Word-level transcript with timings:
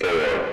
406. 0.00 0.51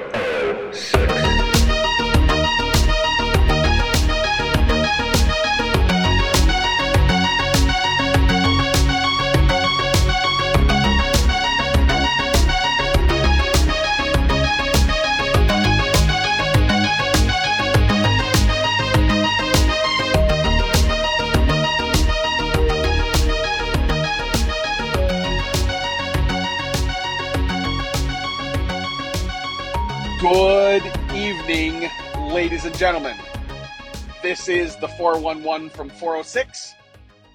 This 34.21 34.49
is 34.49 34.75
the 34.75 34.89
411 34.89 35.69
from 35.69 35.89
406, 35.89 36.73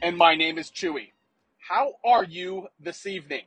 and 0.03 0.19
my 0.19 0.35
name 0.35 0.59
is 0.59 0.71
Chewie. 0.71 1.13
How 1.67 1.95
are 2.05 2.25
you 2.25 2.69
this 2.79 3.07
evening? 3.07 3.45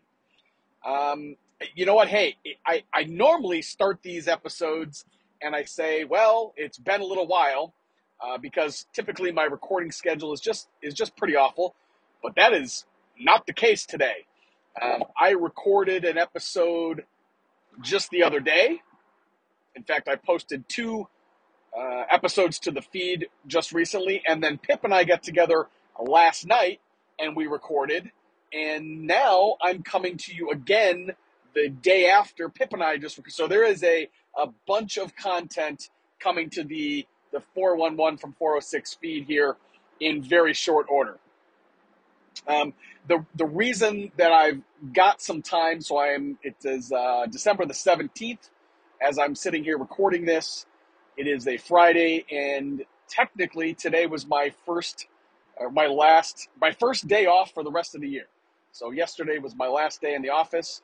Um, 0.84 1.36
you 1.76 1.86
know 1.86 1.94
what? 1.94 2.08
Hey, 2.08 2.38
I, 2.66 2.82
I 2.92 3.04
normally 3.04 3.62
start 3.62 4.00
these 4.02 4.28
episodes 4.28 5.06
and 5.40 5.56
I 5.56 5.66
say, 5.66 6.04
well, 6.04 6.56
it's 6.58 6.80
been 6.80 7.00
a 7.00 7.06
little 7.06 7.28
while 7.28 7.76
uh, 8.26 8.40
because 8.40 8.88
typically 8.92 9.32
my 9.32 9.44
recording 9.44 9.92
schedule 9.92 10.34
is 10.34 10.42
just 10.42 10.68
is 10.82 10.96
just 10.96 11.16
pretty 11.16 11.36
awful, 11.36 11.76
but 12.24 12.34
that 12.38 12.54
is 12.54 12.86
not 13.20 13.46
the 13.46 13.54
case 13.54 13.86
today. 13.86 14.26
Um, 14.82 15.04
I 15.16 15.32
recorded 15.34 16.06
an 16.06 16.18
episode 16.18 17.06
just 17.84 18.10
the 18.10 18.24
other 18.24 18.40
day. 18.40 18.82
In 19.76 19.84
fact, 19.84 20.08
I 20.08 20.16
posted 20.16 20.68
two 20.68 21.08
uh, 21.78 22.04
episodes 22.10 22.60
to 22.60 22.72
the 22.72 22.82
feed 22.82 23.28
just 23.46 23.72
recently, 23.72 24.24
and 24.28 24.44
then 24.44 24.58
Pip 24.58 24.84
and 24.84 24.94
I 24.94 25.04
got 25.04 25.24
together 25.24 25.68
last 26.00 26.46
night 26.48 26.80
and 27.20 27.36
we 27.36 27.48
recorded. 27.48 28.12
And 28.54 29.06
now 29.06 29.58
I'm 29.62 29.84
coming 29.84 30.18
to 30.18 30.34
you 30.34 30.52
again 30.52 31.12
the 31.54 31.70
day 31.70 32.10
after 32.10 32.50
Pip 32.50 32.74
and 32.74 32.84
I 32.84 32.98
just 32.98 33.20
so 33.30 33.48
there 33.48 33.66
is 33.66 33.84
a 33.84 34.10
a 34.38 34.48
bunch 34.68 34.98
of 34.98 35.16
content 35.16 35.90
coming 36.20 36.50
to 36.52 36.64
the 36.64 37.06
the 37.34 37.42
411 37.54 38.18
from 38.18 38.34
406 38.34 38.96
feed 38.96 39.26
here 39.26 39.58
in 40.00 40.24
very 40.24 40.54
short 40.54 40.88
order. 40.90 41.18
Um, 42.48 42.74
the 43.08 43.26
the 43.36 43.46
reason 43.46 44.12
that 44.18 44.32
I've 44.32 44.62
got 44.94 45.22
some 45.22 45.42
time, 45.42 45.82
so 45.82 45.98
I 45.98 46.10
am 46.10 46.38
it 46.44 46.56
is 46.64 46.92
uh, 46.92 47.26
December 47.30 47.66
the 47.66 47.74
17th 47.74 48.50
as 49.02 49.18
I'm 49.18 49.36
sitting 49.36 49.64
here 49.64 49.78
recording 49.78 50.26
this. 50.26 50.67
It 51.18 51.28
is 51.28 51.48
a 51.48 51.58
Friday, 51.58 52.26
and 52.32 52.84
technically 53.10 53.74
today 53.74 54.06
was 54.06 54.28
my 54.28 54.54
first, 54.68 55.08
or 55.58 55.72
my 55.72 55.88
last, 55.88 56.48
my 56.62 56.72
first 56.72 57.08
day 57.08 57.26
off 57.26 57.54
for 57.56 57.64
the 57.64 57.72
rest 57.72 57.96
of 57.96 58.02
the 58.02 58.08
year. 58.08 58.28
So 58.72 58.92
yesterday 58.92 59.40
was 59.40 59.56
my 59.56 59.68
last 59.68 60.00
day 60.00 60.14
in 60.14 60.22
the 60.22 60.30
office, 60.30 60.84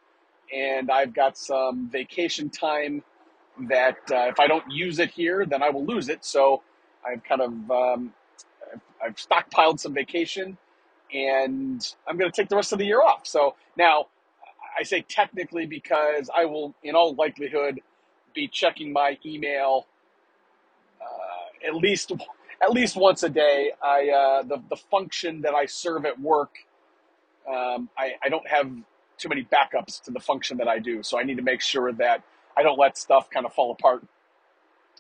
and 0.52 0.90
I've 0.90 1.14
got 1.14 1.38
some 1.38 1.88
vacation 1.92 2.50
time 2.50 3.04
that 3.70 3.98
uh, 4.12 4.30
if 4.30 4.40
I 4.40 4.48
don't 4.48 4.72
use 4.72 4.98
it 4.98 5.12
here, 5.12 5.46
then 5.46 5.62
I 5.62 5.70
will 5.70 5.86
lose 5.86 6.10
it. 6.10 6.26
So 6.26 6.64
I've 7.08 7.24
kind 7.24 7.42
of 7.42 7.72
um, 7.72 8.14
I've, 9.06 9.16
stockpiled 9.18 9.80
some 9.80 9.94
vacation, 9.94 10.58
and 11.14 11.96
I'm 12.08 12.18
going 12.18 12.32
to 12.32 12.36
take 12.36 12.50
the 12.50 12.56
rest 12.56 12.74
of 12.74 12.80
the 12.80 12.86
year 12.86 13.04
off. 13.04 13.28
So 13.28 13.56
now 13.78 14.08
I 14.80 14.82
say 14.82 15.06
technically 15.08 15.68
because 15.68 16.28
I 16.36 16.46
will, 16.46 16.74
in 16.82 16.96
all 16.96 17.14
likelihood, 17.14 17.82
be 18.34 18.48
checking 18.48 18.92
my 18.92 19.20
email 19.24 19.86
uh, 19.86 19.93
at 21.66 21.76
least 21.76 22.12
at 22.62 22.72
least 22.72 22.96
once 22.96 23.24
a 23.24 23.30
day. 23.30 23.72
I 23.84 24.10
uh, 24.10 24.44
the 24.44 24.62
the 24.70 24.78
function 24.78 25.42
that 25.42 25.54
I 25.54 25.66
serve 25.66 26.06
at 26.06 26.20
work, 26.20 26.52
um, 27.48 27.90
I, 27.98 28.14
I 28.24 28.30
don't 28.30 28.48
have 28.48 28.72
too 29.18 29.30
many 29.30 29.46
backups 29.46 30.02
to 30.04 30.12
the 30.12 30.20
function 30.20 30.58
that 30.58 30.68
I 30.68 30.80
do, 30.80 31.04
so 31.04 31.20
I 31.20 31.24
need 31.24 31.38
to 31.38 31.44
make 31.44 31.62
sure 31.62 31.92
that 31.94 32.24
I 32.58 32.64
don't 32.64 32.80
let 32.80 32.98
stuff 32.98 33.30
kind 33.30 33.46
of 33.46 33.54
fall 33.54 33.72
apart 33.72 34.06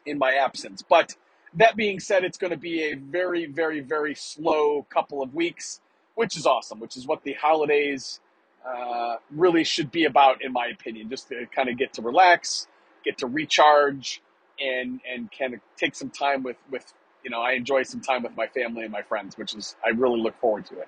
in 0.06 0.18
my 0.18 0.34
absence. 0.34 0.84
But 0.88 1.16
that 1.56 1.76
being 1.76 2.00
said, 2.00 2.24
it's 2.24 2.38
going 2.38 2.52
to 2.52 2.58
be 2.58 2.84
a 2.84 2.96
very 2.96 3.46
very 3.48 3.82
very 3.82 4.16
slow 4.16 4.84
couple 4.90 5.22
of 5.24 5.34
weeks, 5.34 5.82
which 6.16 6.38
is 6.38 6.46
awesome. 6.46 6.80
Which 6.80 6.98
is 6.98 7.08
what 7.08 7.24
the 7.24 7.34
holidays 7.34 8.20
uh, 8.68 9.18
really 9.32 9.64
should 9.64 9.92
be 9.92 10.06
about, 10.06 10.44
in 10.44 10.54
my 10.54 10.68
opinion. 10.68 11.10
Just 11.10 11.30
to 11.30 11.46
kind 11.56 11.70
of 11.70 11.78
get 11.78 11.94
to 11.94 12.02
relax, 12.02 12.68
get 13.06 13.18
to 13.20 13.28
recharge, 13.28 14.22
and 14.60 15.00
and 15.10 15.30
of 15.54 15.60
take 15.78 15.96
some 15.96 16.10
time 16.10 16.44
with 16.44 16.58
with 16.72 16.94
you 17.24 17.30
know 17.30 17.42
I 17.42 17.54
enjoy 17.54 17.84
some 17.84 18.02
time 18.02 18.24
with 18.24 18.36
my 18.36 18.48
family 18.48 18.84
and 18.84 18.92
my 18.92 19.02
friends, 19.02 19.38
which 19.38 19.56
is 19.56 19.76
I 19.86 19.90
really 19.90 20.20
look 20.20 20.40
forward 20.40 20.66
to 20.68 20.80
it. 20.80 20.88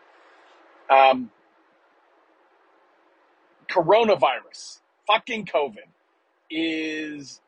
Um, 0.89 1.31
coronavirus, 3.67 4.79
fucking 5.07 5.45
COVID, 5.45 5.87
is 6.49 7.41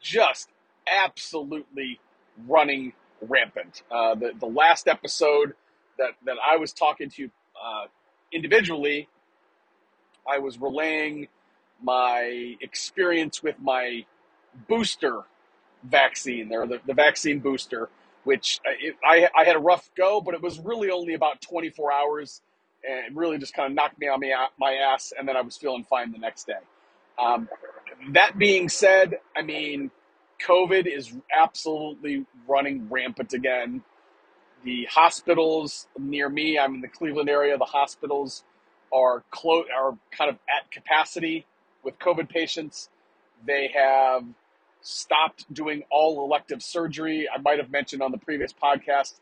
just 0.00 0.48
absolutely 0.86 2.00
running 2.46 2.92
rampant. 3.20 3.82
Uh, 3.90 4.14
the 4.14 4.32
the 4.38 4.46
last 4.46 4.88
episode 4.88 5.54
that 5.98 6.12
that 6.26 6.36
I 6.44 6.56
was 6.56 6.72
talking 6.72 7.10
to 7.10 7.30
uh, 7.62 7.86
individually, 8.32 9.08
I 10.28 10.38
was 10.38 10.58
relaying 10.60 11.28
my 11.82 12.56
experience 12.60 13.42
with 13.42 13.56
my 13.60 14.04
booster 14.68 15.22
vaccine, 15.82 16.52
or 16.52 16.66
the, 16.66 16.80
the 16.86 16.94
vaccine 16.94 17.40
booster, 17.40 17.88
which 18.24 18.60
uh, 18.66 18.70
it, 18.80 18.96
I, 19.04 19.28
I 19.36 19.44
had 19.44 19.56
a 19.56 19.60
rough 19.60 19.90
go, 19.96 20.20
but 20.20 20.34
it 20.34 20.42
was 20.42 20.58
really 20.60 20.90
only 20.90 21.14
about 21.14 21.40
24 21.40 21.92
hours 21.92 22.40
and 22.88 23.16
really 23.16 23.38
just 23.38 23.54
kind 23.54 23.70
of 23.70 23.74
knocked 23.74 23.98
me 23.98 24.08
on 24.08 24.20
my, 24.20 24.46
my 24.58 24.72
ass, 24.72 25.12
and 25.16 25.28
then 25.28 25.36
I 25.36 25.40
was 25.40 25.56
feeling 25.56 25.84
fine 25.84 26.12
the 26.12 26.18
next 26.18 26.46
day. 26.46 26.54
Um, 27.18 27.48
that 28.12 28.38
being 28.38 28.68
said, 28.68 29.18
I 29.36 29.42
mean, 29.42 29.90
COVID 30.44 30.86
is 30.86 31.12
absolutely 31.36 32.26
running 32.48 32.88
rampant 32.90 33.32
again. 33.32 33.82
The 34.64 34.86
hospitals 34.90 35.86
near 35.98 36.28
me, 36.28 36.58
I'm 36.58 36.76
in 36.76 36.80
the 36.80 36.88
Cleveland 36.88 37.28
area, 37.28 37.56
the 37.58 37.64
hospitals 37.64 38.44
are 38.92 39.22
clo- 39.30 39.64
are 39.76 39.96
kind 40.10 40.30
of 40.30 40.36
at 40.48 40.70
capacity 40.70 41.46
with 41.82 41.98
COVID 41.98 42.28
patients. 42.28 42.88
They 43.46 43.70
have 43.74 44.24
stopped 44.82 45.52
doing 45.52 45.84
all 45.90 46.24
elective 46.24 46.62
surgery. 46.62 47.28
I 47.32 47.40
might 47.40 47.58
have 47.58 47.70
mentioned 47.70 48.02
on 48.02 48.12
the 48.12 48.18
previous 48.18 48.52
podcast, 48.52 49.14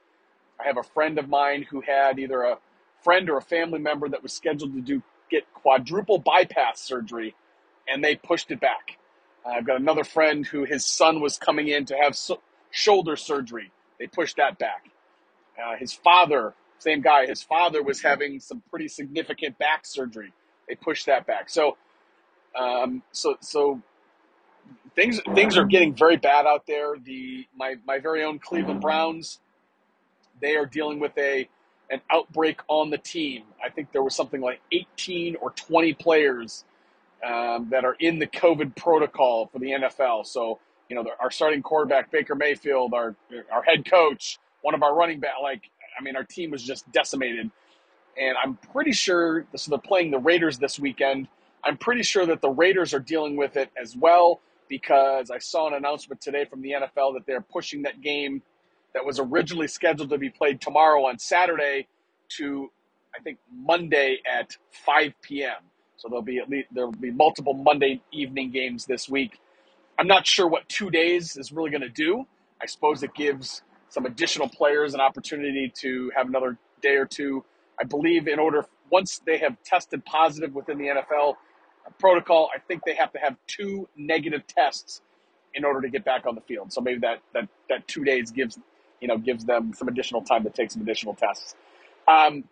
I 0.60 0.64
have 0.64 0.76
a 0.76 0.82
friend 0.82 1.18
of 1.18 1.28
mine 1.28 1.66
who 1.70 1.80
had 1.80 2.18
either 2.18 2.42
a 2.42 2.58
friend 3.02 3.30
or 3.30 3.38
a 3.38 3.42
family 3.42 3.78
member 3.78 4.08
that 4.08 4.22
was 4.22 4.32
scheduled 4.32 4.74
to 4.74 4.80
do 4.80 5.02
get 5.30 5.52
quadruple 5.54 6.18
bypass 6.18 6.80
surgery, 6.80 7.34
and 7.88 8.02
they 8.02 8.16
pushed 8.16 8.50
it 8.50 8.60
back. 8.60 8.98
I've 9.46 9.66
got 9.66 9.80
another 9.80 10.04
friend 10.04 10.44
who 10.46 10.64
his 10.64 10.84
son 10.84 11.20
was 11.20 11.38
coming 11.38 11.68
in 11.68 11.86
to 11.86 11.96
have 11.96 12.16
so- 12.16 12.42
shoulder 12.70 13.16
surgery. 13.16 13.70
They 13.98 14.06
pushed 14.06 14.36
that 14.36 14.58
back. 14.58 14.90
Uh, 15.62 15.76
his 15.76 15.92
father, 15.92 16.54
same 16.78 17.00
guy, 17.00 17.26
his 17.26 17.42
father 17.42 17.82
was 17.82 18.02
having 18.02 18.40
some 18.40 18.62
pretty 18.70 18.88
significant 18.88 19.58
back 19.58 19.86
surgery. 19.86 20.32
They 20.68 20.74
pushed 20.74 21.06
that 21.06 21.26
back. 21.26 21.48
So, 21.48 21.76
um, 22.58 23.02
so, 23.12 23.36
so 23.40 23.80
things 24.94 25.20
things 25.34 25.56
are 25.56 25.64
getting 25.64 25.94
very 25.94 26.16
bad 26.16 26.46
out 26.46 26.66
there. 26.66 26.96
The 27.02 27.46
my 27.56 27.76
my 27.86 27.98
very 27.98 28.24
own 28.24 28.38
Cleveland 28.38 28.80
Browns, 28.80 29.40
they 30.40 30.56
are 30.56 30.66
dealing 30.66 31.00
with 31.00 31.16
a 31.18 31.48
an 31.90 32.00
outbreak 32.10 32.60
on 32.68 32.90
the 32.90 32.98
team. 32.98 33.44
I 33.64 33.68
think 33.68 33.92
there 33.92 34.02
was 34.02 34.14
something 34.14 34.40
like 34.40 34.60
18 34.72 35.36
or 35.36 35.50
20 35.50 35.94
players 35.94 36.64
um, 37.26 37.68
that 37.70 37.84
are 37.84 37.96
in 37.98 38.18
the 38.20 38.26
COVID 38.28 38.76
protocol 38.76 39.48
for 39.52 39.58
the 39.58 39.72
NFL. 39.72 40.26
So 40.26 40.58
you 40.88 40.96
know, 40.96 41.04
our 41.20 41.30
starting 41.30 41.62
quarterback 41.62 42.10
Baker 42.10 42.34
Mayfield, 42.34 42.94
our 42.94 43.14
our 43.52 43.62
head 43.62 43.88
coach, 43.88 44.38
one 44.62 44.74
of 44.74 44.82
our 44.82 44.94
running 44.94 45.20
back, 45.20 45.34
like 45.42 45.62
I 45.98 46.02
mean, 46.02 46.16
our 46.16 46.24
team 46.24 46.50
was 46.50 46.62
just 46.62 46.90
decimated. 46.92 47.50
And 48.20 48.36
I'm 48.42 48.56
pretty 48.72 48.92
sure 48.92 49.46
so 49.56 49.70
they're 49.70 49.78
playing 49.78 50.10
the 50.10 50.18
Raiders 50.18 50.58
this 50.58 50.78
weekend. 50.78 51.28
I'm 51.62 51.76
pretty 51.76 52.02
sure 52.02 52.26
that 52.26 52.40
the 52.40 52.50
Raiders 52.50 52.94
are 52.94 53.00
dealing 53.00 53.36
with 53.36 53.56
it 53.56 53.70
as 53.80 53.96
well 53.96 54.40
because 54.70 55.30
I 55.32 55.40
saw 55.40 55.68
an 55.68 55.74
announcement 55.74 56.22
today 56.22 56.46
from 56.46 56.62
the 56.62 56.72
NFL 56.72 57.14
that 57.16 57.26
they're 57.26 57.42
pushing 57.42 57.82
that 57.84 58.02
game 58.02 58.42
that 58.94 59.06
was 59.06 59.20
originally 59.20 59.68
scheduled 59.68 60.10
to 60.10 60.18
be 60.18 60.30
played 60.30 60.62
tomorrow 60.62 61.06
on 61.06 61.20
Saturday 61.20 61.88
to 62.38 62.70
I 63.16 63.22
think 63.22 63.38
Monday 63.54 64.20
at 64.30 64.56
5 64.86 65.14
p.m. 65.22 65.56
So 65.98 66.08
there'll 66.08 66.22
be 66.22 66.38
at 66.38 66.50
least 66.50 66.68
there'll 66.72 66.92
be 66.92 67.12
multiple 67.12 67.54
Monday 67.54 68.02
evening 68.12 68.52
games 68.52 68.86
this 68.86 69.10
week. 69.10 69.40
I'm 69.98 70.08
not 70.08 70.26
sure 70.26 70.48
what 70.48 70.68
two 70.68 70.90
days 70.90 71.36
is 71.36 71.52
really 71.52 71.70
going 71.70 71.82
to 71.82 71.90
do. 71.90 72.26
I 72.62 72.66
suppose 72.66 73.02
it 73.02 73.14
gives 73.14 73.62
some 73.90 74.06
additional 74.06 74.48
players 74.48 74.94
an 74.94 75.00
opportunity 75.00 75.72
to 75.80 76.12
have 76.16 76.28
another 76.28 76.58
day 76.82 76.96
or 76.96 77.06
two. 77.06 77.44
I 77.80 77.84
believe 77.84 78.28
in 78.28 78.38
order 78.38 78.66
once 78.90 79.20
they 79.26 79.38
have 79.38 79.56
tested 79.64 80.04
positive 80.06 80.54
within 80.54 80.78
the 80.78 80.86
NFL, 80.86 81.34
protocol. 81.98 82.50
I 82.54 82.58
think 82.60 82.82
they 82.84 82.94
have 82.94 83.12
to 83.12 83.18
have 83.18 83.36
two 83.46 83.88
negative 83.96 84.46
tests 84.46 85.02
in 85.54 85.64
order 85.64 85.80
to 85.80 85.88
get 85.88 86.04
back 86.04 86.26
on 86.26 86.34
the 86.34 86.40
field. 86.42 86.72
So 86.72 86.80
maybe 86.80 87.00
that 87.00 87.20
that 87.34 87.48
that 87.68 87.86
two 87.88 88.04
days 88.04 88.30
gives 88.30 88.58
you 89.00 89.08
know 89.08 89.18
gives 89.18 89.44
them 89.44 89.72
some 89.74 89.88
additional 89.88 90.22
time 90.22 90.44
to 90.44 90.50
take 90.50 90.70
some 90.70 90.82
additional 90.82 91.14
tests. 91.14 91.54
Um, 92.08 92.44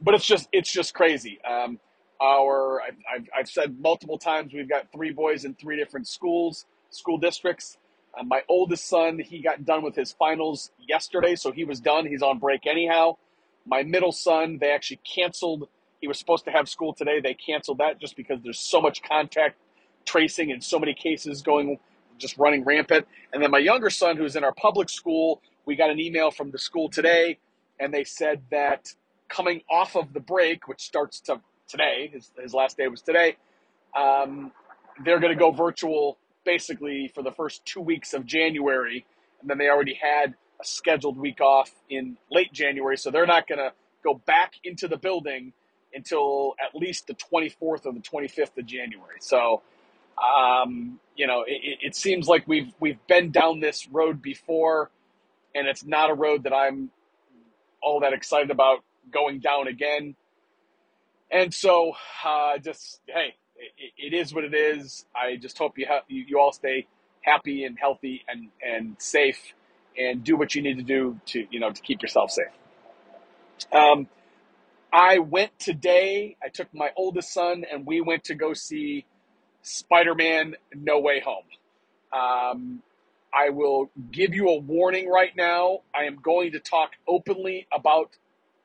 but 0.00 0.14
it's 0.14 0.26
just 0.26 0.48
it's 0.52 0.72
just 0.72 0.94
crazy. 0.94 1.40
Um, 1.44 1.78
our 2.22 2.82
I've, 2.82 2.96
I've, 3.14 3.28
I've 3.40 3.48
said 3.48 3.78
multiple 3.80 4.18
times 4.18 4.52
we've 4.52 4.68
got 4.68 4.92
three 4.92 5.10
boys 5.10 5.44
in 5.44 5.54
three 5.54 5.76
different 5.76 6.06
schools, 6.08 6.66
school 6.90 7.18
districts. 7.18 7.78
Uh, 8.18 8.24
my 8.24 8.42
oldest 8.48 8.88
son, 8.88 9.18
he 9.20 9.40
got 9.40 9.64
done 9.64 9.82
with 9.82 9.94
his 9.94 10.12
finals 10.12 10.70
yesterday, 10.78 11.36
so 11.36 11.52
he 11.52 11.64
was 11.64 11.80
done. 11.80 12.06
He's 12.06 12.22
on 12.22 12.38
break 12.38 12.66
anyhow. 12.66 13.16
My 13.66 13.82
middle 13.82 14.12
son, 14.12 14.58
they 14.60 14.70
actually 14.72 15.00
canceled. 15.04 15.68
He 16.00 16.08
was 16.08 16.18
supposed 16.18 16.44
to 16.46 16.50
have 16.50 16.68
school 16.68 16.94
today. 16.94 17.20
They 17.20 17.34
canceled 17.34 17.78
that 17.78 18.00
just 18.00 18.16
because 18.16 18.40
there's 18.42 18.58
so 18.58 18.80
much 18.80 19.02
contact 19.02 19.56
tracing 20.06 20.50
and 20.50 20.62
so 20.62 20.78
many 20.78 20.94
cases 20.94 21.42
going, 21.42 21.78
just 22.18 22.38
running 22.38 22.64
rampant. 22.64 23.06
And 23.32 23.42
then 23.42 23.50
my 23.50 23.58
younger 23.58 23.90
son, 23.90 24.16
who's 24.16 24.36
in 24.36 24.44
our 24.44 24.52
public 24.54 24.88
school, 24.88 25.42
we 25.66 25.76
got 25.76 25.90
an 25.90 26.00
email 26.00 26.30
from 26.30 26.50
the 26.50 26.58
school 26.58 26.88
today, 26.88 27.38
and 27.78 27.92
they 27.92 28.04
said 28.04 28.42
that 28.50 28.94
coming 29.28 29.62
off 29.70 29.94
of 29.94 30.12
the 30.12 30.20
break, 30.20 30.68
which 30.68 30.80
starts 30.80 31.20
to 31.20 31.40
today, 31.68 32.10
his, 32.12 32.32
his 32.42 32.52
last 32.52 32.76
day 32.76 32.88
was 32.88 33.02
today, 33.02 33.36
um, 33.96 34.50
they're 35.04 35.20
going 35.20 35.32
to 35.32 35.38
go 35.38 35.50
virtual 35.50 36.18
basically 36.44 37.10
for 37.14 37.22
the 37.22 37.30
first 37.30 37.64
two 37.64 37.80
weeks 37.80 38.14
of 38.14 38.26
January, 38.26 39.04
and 39.40 39.48
then 39.48 39.58
they 39.58 39.68
already 39.68 39.98
had 40.00 40.34
a 40.60 40.64
scheduled 40.64 41.16
week 41.16 41.40
off 41.40 41.70
in 41.88 42.16
late 42.30 42.52
January, 42.52 42.96
so 42.96 43.10
they're 43.10 43.26
not 43.26 43.46
going 43.46 43.58
to 43.58 43.72
go 44.02 44.14
back 44.26 44.54
into 44.64 44.88
the 44.88 44.96
building 44.96 45.52
until 45.94 46.54
at 46.64 46.74
least 46.74 47.06
the 47.08 47.14
24th 47.14 47.56
or 47.60 47.78
the 47.92 48.00
25th 48.00 48.58
of 48.58 48.66
January. 48.66 49.18
So, 49.20 49.62
um, 50.18 51.00
you 51.16 51.26
know, 51.26 51.44
it, 51.46 51.78
it 51.82 51.96
seems 51.96 52.28
like 52.28 52.48
we've 52.48 52.72
we've 52.80 53.04
been 53.08 53.30
down 53.32 53.60
this 53.60 53.88
road 53.88 54.22
before, 54.22 54.90
and 55.54 55.68
it's 55.68 55.84
not 55.84 56.10
a 56.10 56.14
road 56.14 56.44
that 56.44 56.54
I'm 56.54 56.90
all 57.82 58.00
that 58.00 58.12
excited 58.12 58.50
about 58.50 58.80
going 59.12 59.40
down 59.40 59.68
again. 59.68 60.16
And 61.30 61.52
so, 61.54 61.94
uh, 62.24 62.58
just 62.58 63.00
hey, 63.06 63.34
it, 63.78 64.14
it 64.14 64.16
is 64.16 64.34
what 64.34 64.44
it 64.44 64.54
is. 64.54 65.06
I 65.16 65.36
just 65.36 65.58
hope 65.58 65.78
you, 65.78 65.86
ha- 65.88 66.04
you 66.08 66.24
you 66.28 66.38
all 66.40 66.52
stay 66.52 66.86
happy 67.22 67.64
and 67.64 67.78
healthy 67.78 68.24
and 68.28 68.48
and 68.66 68.96
safe, 68.98 69.40
and 69.98 70.24
do 70.24 70.36
what 70.36 70.54
you 70.54 70.62
need 70.62 70.78
to 70.78 70.84
do 70.84 71.20
to 71.28 71.46
you 71.50 71.60
know 71.60 71.70
to 71.72 71.82
keep 71.82 72.02
yourself 72.02 72.30
safe. 72.32 72.46
Um, 73.72 74.08
I 74.92 75.18
went 75.18 75.58
today. 75.58 76.36
I 76.44 76.48
took 76.48 76.72
my 76.74 76.90
oldest 76.96 77.32
son, 77.32 77.64
and 77.70 77.86
we 77.86 78.00
went 78.00 78.24
to 78.24 78.34
go 78.34 78.54
see 78.54 79.06
Spider-Man: 79.62 80.56
No 80.74 81.00
Way 81.00 81.22
Home. 81.24 81.44
Um, 82.12 82.82
I 83.34 83.50
will 83.50 83.90
give 84.12 84.34
you 84.34 84.48
a 84.48 84.58
warning 84.58 85.08
right 85.08 85.34
now. 85.36 85.80
I 85.94 86.04
am 86.04 86.16
going 86.16 86.52
to 86.52 86.60
talk 86.60 86.92
openly 87.08 87.68
about 87.72 88.10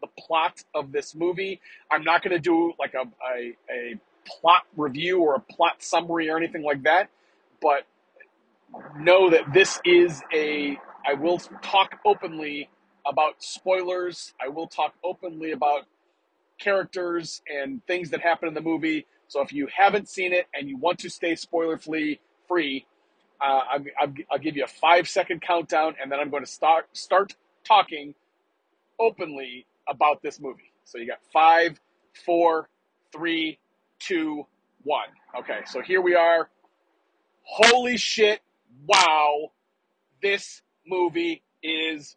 the 0.01 0.07
plot 0.19 0.63
of 0.73 0.91
this 0.91 1.15
movie. 1.15 1.61
I'm 1.91 2.03
not 2.03 2.23
going 2.23 2.33
to 2.33 2.39
do 2.39 2.73
like 2.79 2.95
a, 2.95 3.05
a, 3.27 3.55
a 3.71 3.99
plot 4.25 4.63
review 4.75 5.21
or 5.21 5.35
a 5.35 5.39
plot 5.39 5.83
summary 5.83 6.29
or 6.29 6.37
anything 6.37 6.63
like 6.63 6.83
that, 6.83 7.09
but 7.61 7.83
know 8.99 9.29
that 9.29 9.53
this 9.53 9.79
is 9.85 10.21
a. 10.33 10.77
I 11.07 11.13
will 11.13 11.39
talk 11.61 11.99
openly 12.05 12.69
about 13.07 13.43
spoilers. 13.43 14.33
I 14.43 14.49
will 14.49 14.67
talk 14.67 14.93
openly 15.03 15.51
about 15.51 15.83
characters 16.59 17.41
and 17.47 17.85
things 17.87 18.09
that 18.11 18.21
happen 18.21 18.47
in 18.47 18.53
the 18.53 18.61
movie. 18.61 19.05
So 19.27 19.41
if 19.41 19.51
you 19.51 19.67
haven't 19.75 20.09
seen 20.09 20.33
it 20.33 20.47
and 20.53 20.69
you 20.69 20.77
want 20.77 20.99
to 20.99 21.09
stay 21.09 21.35
spoiler 21.35 21.77
free, 21.77 22.19
free, 22.47 22.85
uh, 23.41 23.61
I'll, 23.73 23.83
I'll, 23.99 24.13
I'll 24.31 24.39
give 24.39 24.55
you 24.55 24.63
a 24.63 24.67
five 24.67 25.07
second 25.09 25.41
countdown, 25.41 25.95
and 26.01 26.11
then 26.11 26.19
I'm 26.19 26.29
going 26.29 26.43
to 26.43 26.51
start 26.51 26.87
start 26.93 27.35
talking 27.63 28.15
openly 28.99 29.65
about 29.87 30.21
this 30.21 30.39
movie. 30.39 30.71
So 30.85 30.97
you 30.97 31.07
got 31.07 31.19
five, 31.33 31.79
four, 32.25 32.69
three, 33.11 33.59
two, 33.99 34.45
one. 34.83 35.07
Okay, 35.39 35.59
so 35.65 35.81
here 35.81 36.01
we 36.01 36.15
are. 36.15 36.49
Holy 37.43 37.97
shit! 37.97 38.41
Wow, 38.87 39.51
this 40.21 40.61
movie 40.87 41.43
is 41.61 42.15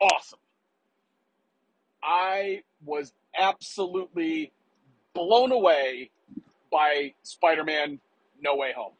awesome. 0.00 0.38
I 2.02 2.62
was 2.84 3.12
absolutely 3.38 4.52
blown 5.14 5.52
away 5.52 6.10
by 6.70 7.14
Spider-Man: 7.22 8.00
No 8.42 8.56
Way 8.56 8.72
Home. 8.76 8.94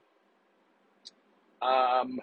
Um, 1.63 2.21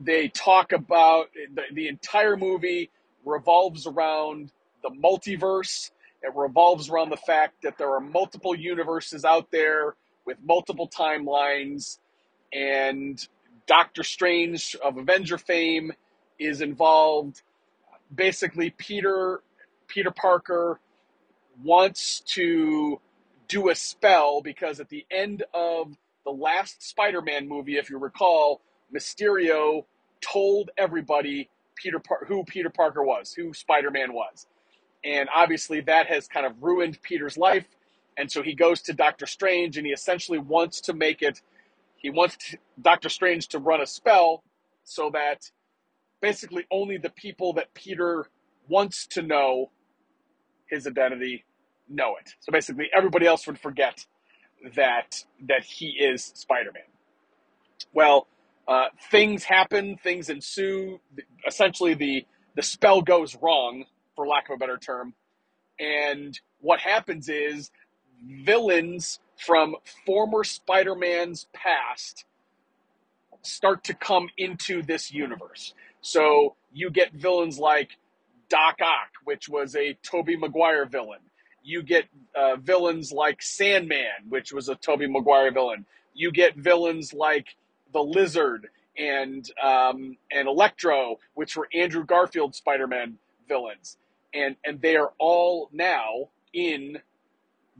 they 0.00 0.28
talk 0.28 0.72
about 0.72 1.28
the, 1.54 1.62
the 1.72 1.88
entire 1.88 2.36
movie 2.36 2.90
revolves 3.24 3.86
around 3.86 4.52
the 4.82 4.90
multiverse. 4.90 5.90
It 6.22 6.32
revolves 6.34 6.88
around 6.88 7.10
the 7.10 7.16
fact 7.16 7.62
that 7.62 7.78
there 7.78 7.92
are 7.94 8.00
multiple 8.00 8.54
universes 8.54 9.24
out 9.24 9.50
there 9.50 9.94
with 10.24 10.38
multiple 10.44 10.88
timelines, 10.88 11.98
and 12.52 13.26
Doctor 13.66 14.02
Strange 14.04 14.76
of 14.84 14.98
Avenger 14.98 15.38
fame 15.38 15.92
is 16.38 16.60
involved. 16.60 17.42
Basically, 18.14 18.70
Peter 18.70 19.42
Peter 19.92 20.10
Parker 20.10 20.80
wants 21.62 22.20
to 22.20 22.98
do 23.46 23.68
a 23.68 23.74
spell 23.74 24.40
because 24.40 24.80
at 24.80 24.88
the 24.88 25.04
end 25.10 25.44
of 25.52 25.94
the 26.24 26.30
last 26.30 26.82
Spider-Man 26.82 27.46
movie, 27.46 27.76
if 27.76 27.90
you 27.90 27.98
recall, 27.98 28.62
Mysterio 28.94 29.84
told 30.22 30.70
everybody 30.78 31.50
Peter 31.76 31.98
Par- 31.98 32.24
who 32.26 32.42
Peter 32.44 32.70
Parker 32.70 33.02
was, 33.02 33.34
who 33.34 33.52
Spider-Man 33.52 34.14
was. 34.14 34.46
And 35.04 35.28
obviously 35.34 35.80
that 35.82 36.06
has 36.06 36.26
kind 36.26 36.46
of 36.46 36.62
ruined 36.62 37.02
Peter's 37.02 37.36
life. 37.36 37.66
And 38.16 38.30
so 38.30 38.42
he 38.42 38.54
goes 38.54 38.80
to 38.82 38.94
Doctor 38.94 39.26
Strange 39.26 39.76
and 39.76 39.86
he 39.86 39.92
essentially 39.92 40.38
wants 40.38 40.80
to 40.82 40.94
make 40.94 41.20
it 41.22 41.42
he 41.96 42.10
wants 42.10 42.54
Doctor 42.80 43.08
Strange 43.08 43.48
to 43.48 43.58
run 43.58 43.80
a 43.80 43.86
spell 43.86 44.42
so 44.84 45.10
that 45.10 45.50
basically 46.20 46.64
only 46.70 46.96
the 46.96 47.10
people 47.10 47.52
that 47.54 47.74
Peter 47.74 48.26
wants 48.68 49.06
to 49.08 49.22
know 49.22 49.70
his 50.72 50.86
identity 50.86 51.44
know 51.88 52.16
it. 52.20 52.34
So 52.40 52.50
basically 52.50 52.88
everybody 52.96 53.26
else 53.26 53.46
would 53.46 53.60
forget 53.60 54.06
that 54.76 55.24
that 55.48 55.64
he 55.64 55.88
is 55.90 56.24
Spider-Man. 56.34 56.82
Well, 57.92 58.26
uh, 58.66 58.86
things 59.10 59.44
happen, 59.44 59.98
things 60.02 60.30
ensue. 60.30 61.00
Essentially, 61.46 61.94
the 61.94 62.26
the 62.56 62.62
spell 62.62 63.02
goes 63.02 63.36
wrong, 63.42 63.84
for 64.16 64.26
lack 64.26 64.48
of 64.48 64.54
a 64.54 64.58
better 64.58 64.78
term, 64.78 65.14
and 65.78 66.38
what 66.60 66.80
happens 66.80 67.28
is 67.28 67.70
villains 68.44 69.20
from 69.36 69.74
former 70.06 70.44
Spider-Man's 70.44 71.48
past 71.52 72.24
start 73.42 73.82
to 73.84 73.94
come 73.94 74.28
into 74.38 74.82
this 74.82 75.12
universe. 75.12 75.74
So 76.00 76.56
you 76.72 76.90
get 76.90 77.12
villains 77.12 77.58
like 77.58 77.98
Doc 78.52 78.76
Ock, 78.82 79.10
which 79.24 79.48
was 79.48 79.76
a 79.76 79.94
Tobey 80.04 80.36
Maguire 80.36 80.86
villain 80.86 81.20
you 81.64 81.82
get 81.82 82.06
uh, 82.34 82.56
villains 82.56 83.12
like 83.12 83.42
Sandman, 83.42 84.28
which 84.28 84.52
was 84.52 84.68
a 84.68 84.74
Tobey 84.76 85.06
Maguire 85.06 85.52
villain. 85.52 85.86
You 86.14 86.32
get 86.32 86.56
villains 86.56 87.12
like 87.14 87.56
the 87.92 88.02
Lizard 88.02 88.68
and 88.98 89.48
um, 89.62 90.16
and 90.30 90.48
Electro, 90.48 91.18
which 91.34 91.56
were 91.56 91.68
Andrew 91.74 92.04
Garfield 92.04 92.54
Spider-Man 92.54 93.18
villains, 93.48 93.96
and 94.34 94.56
and 94.64 94.80
they 94.80 94.96
are 94.96 95.12
all 95.18 95.70
now 95.72 96.28
in 96.52 96.98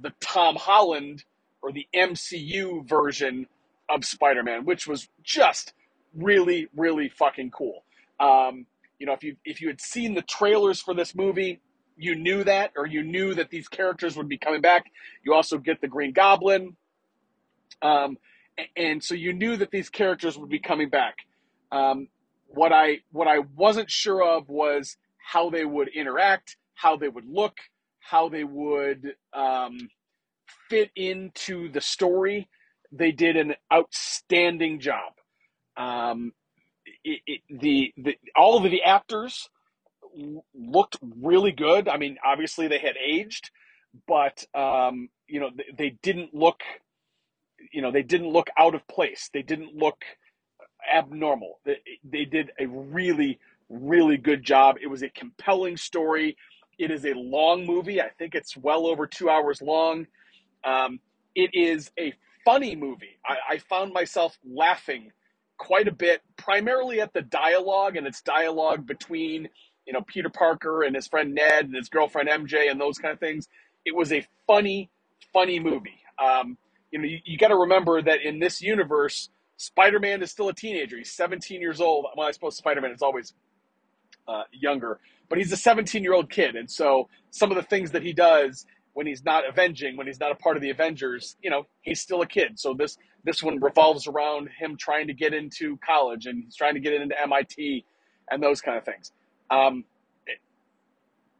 the 0.01 0.13
Tom 0.21 0.57
Holland 0.57 1.25
or 1.63 1.73
the 1.73 1.87
MCU 1.95 2.87
version 2.89 3.47
of 3.89 4.05
Spider-Man, 4.05 4.65
which 4.65 4.87
was 4.87 5.09
just 5.23 5.75
really 6.15 6.69
really 6.77 7.09
fucking 7.09 7.51
cool. 7.51 7.85
Um, 8.21 8.67
you 9.03 9.07
know, 9.07 9.15
if 9.15 9.25
you 9.25 9.35
if 9.45 9.61
you 9.61 9.67
had 9.67 9.81
seen 9.81 10.15
the 10.15 10.23
trailers 10.23 10.81
for 10.81 10.95
this 10.95 11.13
movie, 11.13 11.61
you 11.97 12.15
knew 12.15 12.45
that, 12.45 12.71
or 12.77 12.87
you 12.87 13.03
knew 13.03 13.35
that 13.35 13.51
these 13.51 13.67
characters 13.67 14.17
would 14.17 14.29
be 14.29 14.39
coming 14.39 14.61
back. 14.61 14.85
You 15.25 15.35
also 15.35 15.59
get 15.59 15.81
the 15.81 15.89
Green 15.89 16.13
Goblin, 16.13 16.77
um, 17.83 18.17
and 18.77 19.03
so 19.03 19.17
you 19.17 19.33
knew 19.33 19.57
that 19.57 19.73
these 19.73 19.91
characters 19.91 20.39
would 20.39 20.51
be 20.51 20.61
coming 20.61 20.89
back. 20.89 21.17
Um, 21.73 22.07
what 22.47 22.73
I 22.73 22.99
what 23.11 23.27
I 23.27 23.41
wasn't 23.57 23.91
sure 23.91 24.23
of 24.23 24.49
was 24.49 24.97
how 25.19 25.51
they 25.51 25.65
would 25.65 25.89
interact, 25.89 26.57
how 26.75 26.97
they 26.97 27.09
would 27.09 27.27
look, 27.27 27.57
how 27.99 28.29
they 28.29 28.45
would 28.45 29.17
um, 29.33 29.89
fit 30.71 30.93
into 30.95 31.73
the 31.73 31.81
story. 31.81 32.49
They 32.93 33.11
did 33.11 33.37
an 33.37 33.55
outstanding 33.73 34.79
job. 34.79 35.15
Um, 35.77 36.35
it, 37.05 37.21
it, 37.27 37.41
the, 37.51 37.93
the 37.97 38.17
all 38.37 38.57
of 38.65 38.71
the 38.71 38.83
actors 38.83 39.49
looked 40.55 40.99
really 41.21 41.53
good. 41.53 41.89
I 41.89 41.97
mean, 41.99 42.19
obviously 42.25 42.69
they 42.69 42.79
had 42.79 42.97
aged, 42.97 43.51
but 44.09 44.45
um, 44.55 45.09
you 45.29 45.41
know 45.41 45.51
they, 45.57 45.91
they 45.91 45.99
didn't 46.03 46.35
look 46.35 46.63
you 47.73 47.83
know, 47.83 47.91
they 47.91 48.03
didn't 48.03 48.29
look 48.33 48.49
out 48.59 48.75
of 48.75 48.87
place. 48.89 49.31
They 49.33 49.43
didn't 49.43 49.75
look 49.77 50.05
abnormal. 50.95 51.61
They, 51.65 51.79
they 52.05 52.25
did 52.25 52.53
a 52.59 52.67
really, 52.67 53.39
really 53.69 54.17
good 54.17 54.45
job. 54.45 54.77
It 54.83 54.89
was 54.89 55.03
a 55.03 55.11
compelling 55.11 55.77
story. 55.77 56.37
It 56.79 56.91
is 56.91 57.05
a 57.07 57.15
long 57.15 57.67
movie. 57.67 58.01
I 58.01 58.11
think 58.19 58.35
it's 58.35 58.57
well 58.57 58.87
over 58.87 59.07
two 59.07 59.31
hours 59.31 59.63
long. 59.63 60.07
Um, 60.65 61.01
it 61.35 61.51
is 61.55 61.91
a 61.99 62.15
funny 62.45 62.77
movie. 62.77 63.19
I, 63.27 63.55
I 63.55 63.59
found 63.59 63.93
myself 63.93 64.39
laughing 64.45 65.13
quite 65.63 65.87
a 65.87 65.93
bit, 65.93 66.23
primarily 66.37 67.01
at 67.01 67.13
the 67.13 67.23
dialogue 67.23 67.97
and 67.97 68.05
its 68.05 68.21
dialogue 68.21 68.85
between 68.85 69.49
you 69.87 69.93
know 69.93 70.01
Peter 70.09 70.29
Parker 70.29 70.83
and 70.83 70.97
his 70.97 71.07
friend 71.07 71.33
Ned 71.33 71.67
and 71.67 71.77
his 71.77 71.89
girlfriend 71.89 72.29
MJ 72.29 72.69
and 72.69 72.81
those 72.81 72.99
kind 72.99 73.13
of 73.13 73.21
things. 73.21 73.49
It 73.85 73.95
was 73.95 74.13
a 74.13 74.27
funny, 74.49 74.91
funny 75.33 75.61
movie. 75.61 76.01
Um, 76.19 76.59
you 76.91 76.99
know, 76.99 77.05
you, 77.05 77.19
you 77.25 77.39
got 77.39 77.49
to 77.49 77.57
remember 77.57 78.03
that 78.03 78.23
in 78.23 78.41
this 78.41 78.61
universe, 78.61 79.31
Spider-Man 79.57 80.21
is 80.21 80.33
still 80.33 80.49
a 80.49 80.53
teenager. 80.53 80.99
He's 80.99 81.13
17 81.13 81.61
years 81.61 81.81
old. 81.81 82.07
Well, 82.17 82.27
I 82.27 82.33
suppose 82.33 82.57
Spider-Man 82.57 82.91
is 82.91 83.03
always 83.03 83.33
uh, 84.27 84.43
younger, 84.51 84.99
but 85.29 85.39
he's 85.39 85.53
a 85.53 85.57
17-year-old 85.57 86.29
kid, 86.29 86.57
and 86.57 86.69
so 86.69 87.09
some 87.31 87.53
of 87.53 87.57
the 87.57 87.63
things 87.63 87.93
that 87.93 88.03
he 88.03 88.13
does 88.13 88.67
when 88.95 89.07
he's 89.07 89.25
not 89.25 89.49
avenging, 89.49 89.97
when 89.97 90.07
he's 90.07 90.21
not 90.21 90.33
a 90.33 90.35
part 90.35 90.57
of 90.57 90.63
the 90.63 90.71
Avengers, 90.71 91.37
you 91.43 91.51
know, 91.51 91.67
he's 91.83 92.01
still 92.01 92.23
a 92.23 92.27
kid. 92.27 92.59
So 92.59 92.75
this 92.75 92.99
this 93.25 93.43
one 93.43 93.61
revolves 93.61 94.07
around 94.07 94.49
him 94.59 94.77
trying 94.77 95.07
to 95.07 95.15
get 95.15 95.33
into 95.33 95.79
college 95.79 96.27
and 96.27 96.45
he's 96.45 96.57
trying 96.57 96.75
to 96.75 96.81
get 96.81 96.93
into 96.93 97.21
MIT 97.21 97.85
and 98.31 98.43
those 98.43 98.61
kind 98.61 98.77
of 98.77 98.85
things. 98.85 99.13
Um, 99.51 99.85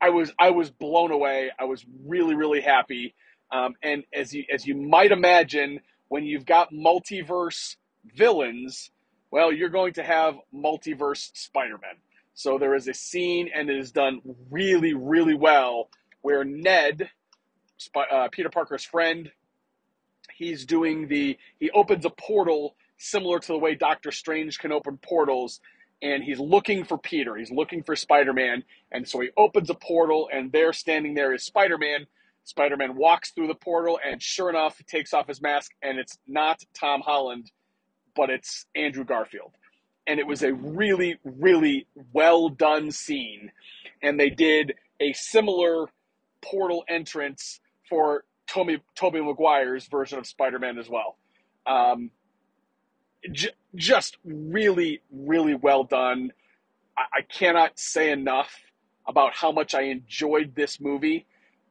I 0.01 0.11
was 0.11 0.33
I 0.39 0.51
was 0.51 0.71
blown 0.71 1.13
away. 1.13 1.51
I 1.59 1.65
was 1.65 1.85
really 2.05 2.35
really 2.35 2.61
happy. 2.61 3.15
Um, 3.53 3.75
and 3.83 4.05
as 4.15 4.33
you 4.33 4.45
as 4.53 4.67
you 4.67 4.75
might 4.75 5.13
imagine, 5.13 5.81
when 6.09 6.25
you've 6.25 6.47
got 6.47 6.73
multiverse 6.73 7.77
villains, 8.17 8.91
well, 9.31 9.53
you're 9.53 9.69
going 9.69 9.93
to 9.95 10.03
have 10.03 10.37
multiverse 10.55 11.31
Spider-Man. 11.35 11.97
So 12.35 12.59
there 12.59 12.75
is 12.75 12.89
a 12.89 12.95
scene, 12.95 13.51
and 13.55 13.71
it 13.71 13.77
is 13.77 13.93
done 13.93 14.21
really 14.51 14.95
really 14.95 15.35
well, 15.35 15.89
where 16.23 16.45
Ned, 16.45 17.11
uh, 17.95 18.29
Peter 18.31 18.51
Parker's 18.51 18.85
friend, 18.85 19.31
he's 20.35 20.65
doing 20.65 21.09
the 21.09 21.39
he 21.59 21.71
opens 21.71 22.05
a 22.05 22.11
portal 22.11 22.77
similar 22.97 23.39
to 23.39 23.49
the 23.49 23.59
way 23.59 23.75
Doctor 23.75 24.13
Strange 24.13 24.59
can 24.59 24.73
open 24.73 24.99
portals 24.99 25.61
and 26.03 26.23
he's 26.25 26.41
looking 26.41 26.85
for 26.85 26.99
Peter. 26.99 27.37
He's 27.37 27.51
looking 27.51 27.83
for 27.83 27.95
Spider 27.95 28.33
Man. 28.33 28.65
And 28.91 29.09
so 29.09 29.21
he 29.21 29.31
opens 29.37 29.71
a 29.71 29.75
portal, 29.75 30.29
and 30.33 30.51
there, 30.51 30.73
standing 30.73 31.15
there, 31.15 31.33
is 31.33 31.45
Spider 31.45 31.79
Man. 31.79 32.07
Spider 32.45 32.77
Man 32.77 32.97
walks 32.97 33.31
through 33.31 33.47
the 33.47 33.55
portal, 33.55 34.01
and 34.05 34.21
sure 34.21 34.51
enough, 34.51 34.79
he 34.79 34.85
takes 34.85 35.15
off 35.15 35.29
his 35.29 35.41
mask, 35.41 35.71
and 35.81 35.99
it's 35.99 36.19
not 36.27 36.65
Tom 36.75 37.03
Holland, 37.03 37.53
but 38.17 38.31
it's 38.31 38.67
Andrew 38.75 39.05
Garfield. 39.05 39.53
And 40.09 40.19
it 40.19 40.27
was 40.27 40.43
a 40.43 40.53
really, 40.53 41.19
really 41.25 41.87
well 42.13 42.49
done 42.49 42.91
scene. 42.91 43.53
And 44.03 44.19
they 44.19 44.31
did 44.31 44.75
a 44.99 45.13
similar 45.13 45.87
portal 46.43 46.83
entrance 46.89 47.61
for 47.93 48.25
Tobey, 48.47 48.83
Tobey 48.95 49.21
Maguire's 49.21 49.87
version 49.87 50.19
of 50.19 50.27
Spider 50.27 50.59
Man 50.59 50.79
as 50.79 50.89
well. 50.89 51.19
Um, 51.67 52.11
j- 53.31 53.51
just 53.75 54.17
really, 54.25 55.03
really 55.13 55.55
well 55.55 55.85
done. 55.85 56.33
I-, 56.97 57.19
I 57.19 57.23
cannot 57.23 57.79
say 57.79 58.11
enough 58.11 58.51
about 59.07 59.35
how 59.35 59.53
much 59.53 59.75
I 59.75 59.83
enjoyed 59.83 60.55
this 60.55 60.81
movie. 60.81 61.27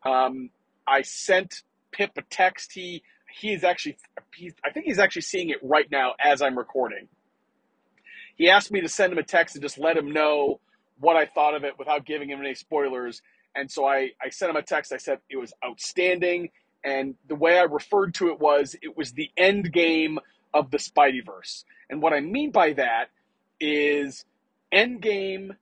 Um, 0.06 0.52
I 0.86 1.02
sent 1.02 1.64
Pip 1.92 2.12
a 2.18 2.22
text. 2.22 2.72
He 2.72 3.02
he's 3.40 3.64
actually 3.64 3.98
he's, 4.36 4.54
I 4.64 4.70
think 4.70 4.86
he's 4.86 5.00
actually 5.00 5.24
seeing 5.24 5.50
it 5.50 5.58
right 5.64 5.90
now 5.90 6.14
as 6.24 6.44
I'm 6.44 6.56
recording. 6.56 7.08
He 8.36 8.48
asked 8.52 8.72
me 8.72 8.82
to 8.82 8.90
send 8.90 9.12
him 9.12 9.18
a 9.18 9.24
text 9.24 9.56
and 9.56 9.64
just 9.64 9.80
let 9.80 9.98
him 9.98 10.12
know 10.14 10.60
what 11.00 11.16
I 11.16 11.26
thought 11.26 11.56
of 11.56 11.64
it 11.64 11.80
without 11.80 12.06
giving 12.06 12.30
him 12.30 12.42
any 12.42 12.54
spoilers. 12.54 13.24
And 13.56 13.70
so 13.70 13.86
I, 13.86 14.12
I 14.22 14.30
sent 14.30 14.50
him 14.50 14.56
a 14.56 14.62
text. 14.62 14.94
I 14.94 14.98
said 14.98 15.20
it 15.30 15.38
was 15.38 15.54
outstanding. 15.66 16.50
And 16.84 17.16
the 17.28 17.36
way 17.36 17.60
I 17.60 17.64
referred 17.64 18.14
to 18.16 18.30
it 18.30 18.40
was 18.40 18.76
it 18.82 18.98
was 18.98 19.14
the 19.14 19.30
end 19.38 19.72
game 19.72 20.20
of 20.54 20.72
the 20.72 20.78
Spideyverse. 20.78 21.64
And 21.90 22.02
what 22.02 22.14
I 22.14 22.22
mean 22.22 22.52
by 22.52 22.74
that 22.74 23.10
is 23.60 24.26
Endgame 24.74 25.56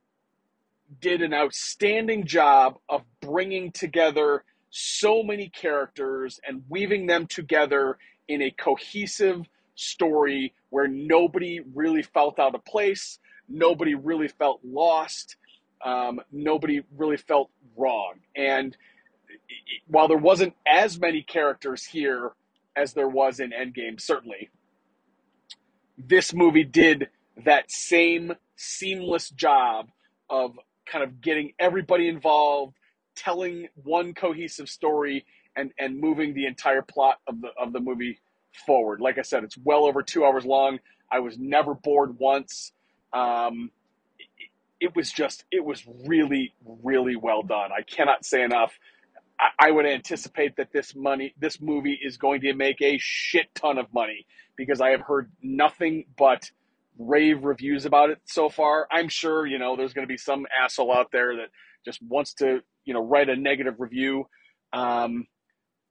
did 1.00 1.22
an 1.22 1.34
outstanding 1.34 2.24
job 2.26 2.78
of 2.88 3.02
bringing 3.20 3.70
together 3.72 4.44
so 4.70 5.22
many 5.22 5.48
characters 5.48 6.40
and 6.46 6.62
weaving 6.68 7.06
them 7.06 7.26
together 7.26 7.98
in 8.28 8.42
a 8.42 8.50
cohesive 8.50 9.42
story 9.74 10.54
where 10.70 10.88
nobody 10.88 11.60
really 11.74 12.02
felt 12.02 12.38
out 12.38 12.54
of 12.54 12.64
place, 12.64 13.18
nobody 13.48 13.94
really 13.94 14.28
felt 14.28 14.60
lost, 14.64 15.36
um, 15.84 16.20
nobody 16.30 16.82
really 16.96 17.16
felt 17.16 17.50
wrong. 17.76 18.14
And 18.36 18.76
while 19.86 20.08
there 20.08 20.18
wasn't 20.18 20.54
as 20.66 20.98
many 20.98 21.22
characters 21.22 21.84
here 21.84 22.32
as 22.76 22.92
there 22.92 23.08
was 23.08 23.40
in 23.40 23.50
Endgame, 23.50 24.00
certainly, 24.00 24.50
this 25.98 26.32
movie 26.32 26.64
did 26.64 27.08
that 27.44 27.70
same 27.70 28.34
seamless 28.56 29.30
job 29.30 29.90
of 30.28 30.58
kind 30.86 31.04
of 31.04 31.20
getting 31.20 31.52
everybody 31.58 32.08
involved, 32.08 32.74
telling 33.16 33.68
one 33.74 34.14
cohesive 34.14 34.68
story, 34.68 35.24
and 35.56 35.72
and 35.78 35.98
moving 35.98 36.34
the 36.34 36.46
entire 36.46 36.82
plot 36.82 37.18
of 37.26 37.40
the 37.40 37.48
of 37.58 37.72
the 37.72 37.80
movie 37.80 38.18
forward. 38.66 39.00
Like 39.00 39.18
I 39.18 39.22
said, 39.22 39.44
it's 39.44 39.58
well 39.58 39.84
over 39.84 40.02
two 40.02 40.24
hours 40.24 40.44
long. 40.44 40.78
I 41.10 41.20
was 41.20 41.38
never 41.38 41.74
bored 41.74 42.18
once. 42.18 42.72
Um, 43.12 43.70
it, 44.80 44.96
was 44.96 45.12
just 45.12 45.44
it 45.50 45.64
was 45.64 45.84
really 46.06 46.54
really 46.82 47.16
well 47.16 47.42
done. 47.42 47.70
I 47.76 47.82
cannot 47.82 48.24
say 48.24 48.42
enough. 48.42 48.78
I 49.58 49.70
would 49.70 49.86
anticipate 49.86 50.56
that 50.56 50.72
this 50.72 50.94
money, 50.94 51.34
this 51.38 51.60
movie 51.60 51.98
is 52.02 52.18
going 52.18 52.42
to 52.42 52.52
make 52.52 52.82
a 52.82 52.98
shit 53.00 53.54
ton 53.54 53.78
of 53.78 53.86
money 53.92 54.26
because 54.56 54.80
I 54.80 54.90
have 54.90 55.00
heard 55.00 55.30
nothing 55.42 56.04
but 56.18 56.50
rave 56.98 57.44
reviews 57.44 57.86
about 57.86 58.10
it 58.10 58.18
so 58.24 58.50
far. 58.50 58.86
I'm 58.90 59.08
sure, 59.08 59.46
you 59.46 59.58
know, 59.58 59.76
there's 59.76 59.94
going 59.94 60.06
to 60.06 60.12
be 60.12 60.18
some 60.18 60.46
asshole 60.62 60.92
out 60.92 61.10
there 61.10 61.36
that 61.36 61.48
just 61.84 62.02
wants 62.02 62.34
to, 62.34 62.60
you 62.84 62.92
know, 62.92 63.02
write 63.02 63.30
a 63.30 63.36
negative 63.36 63.76
review. 63.78 64.26
Um, 64.74 65.26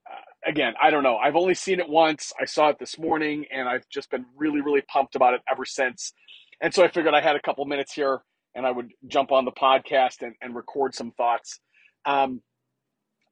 uh, 0.08 0.48
again, 0.48 0.74
I 0.80 0.90
don't 0.90 1.02
know. 1.02 1.16
I've 1.16 1.36
only 1.36 1.54
seen 1.54 1.80
it 1.80 1.88
once. 1.88 2.32
I 2.40 2.44
saw 2.44 2.68
it 2.68 2.78
this 2.78 2.98
morning 2.98 3.46
and 3.52 3.68
I've 3.68 3.88
just 3.88 4.10
been 4.10 4.26
really, 4.36 4.60
really 4.60 4.82
pumped 4.82 5.16
about 5.16 5.34
it 5.34 5.40
ever 5.50 5.64
since. 5.64 6.12
And 6.60 6.72
so 6.72 6.84
I 6.84 6.88
figured 6.88 7.14
I 7.14 7.20
had 7.20 7.34
a 7.34 7.40
couple 7.40 7.64
minutes 7.64 7.92
here 7.92 8.20
and 8.54 8.66
I 8.66 8.70
would 8.70 8.92
jump 9.06 9.32
on 9.32 9.44
the 9.44 9.52
podcast 9.52 10.22
and, 10.22 10.34
and 10.40 10.54
record 10.54 10.94
some 10.94 11.12
thoughts. 11.12 11.60
Um, 12.04 12.42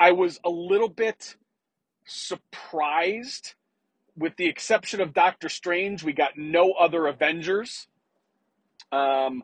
I 0.00 0.12
was 0.12 0.38
a 0.44 0.50
little 0.50 0.88
bit 0.88 1.36
surprised, 2.06 3.54
with 4.16 4.36
the 4.36 4.46
exception 4.46 5.00
of 5.00 5.12
Doctor 5.12 5.48
Strange. 5.48 6.02
We 6.02 6.12
got 6.12 6.36
no 6.36 6.72
other 6.72 7.06
Avengers. 7.06 7.88
Um, 8.92 9.42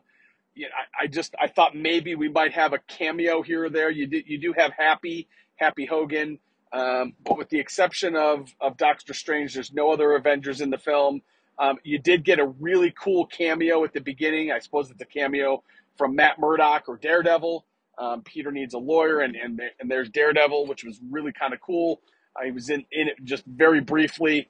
I, 0.57 1.03
I, 1.03 1.07
just 1.07 1.35
I 1.39 1.47
thought 1.47 1.75
maybe 1.75 2.15
we 2.15 2.29
might 2.29 2.53
have 2.53 2.73
a 2.73 2.79
cameo 2.87 3.41
here 3.41 3.65
or 3.65 3.69
there. 3.69 3.91
You 3.91 4.07
do 4.07 4.21
you 4.25 4.39
do 4.39 4.53
have 4.57 4.71
Happy 4.77 5.27
Happy 5.57 5.85
Hogan, 5.85 6.39
um, 6.71 7.13
but 7.23 7.37
with 7.37 7.49
the 7.49 7.59
exception 7.59 8.15
of 8.15 8.53
of 8.61 8.77
Doctor 8.77 9.13
Strange, 9.13 9.53
there's 9.53 9.73
no 9.73 9.91
other 9.91 10.15
Avengers 10.15 10.61
in 10.61 10.69
the 10.69 10.77
film. 10.77 11.21
Um, 11.57 11.77
you 11.83 11.99
did 11.99 12.23
get 12.23 12.39
a 12.39 12.45
really 12.45 12.93
cool 12.97 13.25
cameo 13.25 13.83
at 13.83 13.93
the 13.93 14.01
beginning. 14.01 14.51
I 14.51 14.59
suppose 14.59 14.91
it's 14.91 15.01
a 15.01 15.05
cameo 15.05 15.63
from 15.97 16.15
Matt 16.15 16.39
Murdock 16.39 16.87
or 16.87 16.97
Daredevil. 16.97 17.65
Um, 17.97 18.21
Peter 18.23 18.51
needs 18.51 18.73
a 18.73 18.77
lawyer, 18.77 19.21
and 19.21 19.35
and 19.35 19.61
and 19.79 19.89
there's 19.89 20.09
Daredevil, 20.09 20.67
which 20.67 20.83
was 20.83 20.99
really 21.09 21.31
kind 21.31 21.53
of 21.53 21.61
cool. 21.61 22.01
I 22.35 22.51
was 22.51 22.69
in 22.69 22.85
in 22.91 23.07
it 23.07 23.23
just 23.23 23.45
very 23.45 23.79
briefly. 23.79 24.49